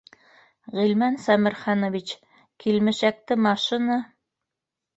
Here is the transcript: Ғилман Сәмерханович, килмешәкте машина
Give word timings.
Ғилман 0.77 1.17
Сәмерханович, 1.25 2.15
килмешәкте 2.65 3.41
машина 3.49 4.03